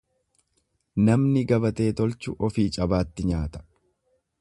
[1.09, 3.67] Namni gabatee tolchu ofii cabaatti nyaata.